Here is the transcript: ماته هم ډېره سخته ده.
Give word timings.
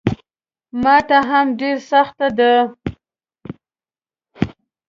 ماته 0.83 1.17
هم 1.29 1.45
ډېره 1.59 1.81
سخته 1.91 2.27
ده. 2.37 2.53